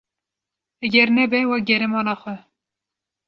[0.87, 2.35] Eger nebe vegere mala xwe.